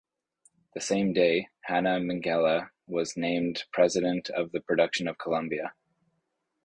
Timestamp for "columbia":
5.19-5.75